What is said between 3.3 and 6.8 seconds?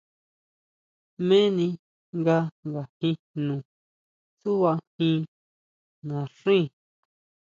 jno tsuʼbajín naxín?